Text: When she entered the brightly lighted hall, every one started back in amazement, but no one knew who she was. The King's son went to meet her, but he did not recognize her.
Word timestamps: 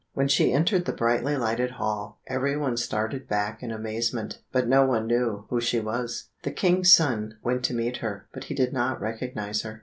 When 0.15 0.27
she 0.27 0.51
entered 0.51 0.85
the 0.85 0.93
brightly 0.93 1.37
lighted 1.37 1.69
hall, 1.73 2.19
every 2.25 2.57
one 2.57 2.75
started 2.75 3.27
back 3.27 3.61
in 3.61 3.69
amazement, 3.69 4.39
but 4.51 4.67
no 4.67 4.83
one 4.83 5.05
knew 5.05 5.45
who 5.51 5.61
she 5.61 5.79
was. 5.79 6.29
The 6.41 6.49
King's 6.49 6.91
son 6.91 7.37
went 7.43 7.63
to 7.65 7.75
meet 7.75 7.97
her, 7.97 8.27
but 8.33 8.45
he 8.45 8.55
did 8.55 8.73
not 8.73 8.99
recognize 8.99 9.61
her. 9.61 9.79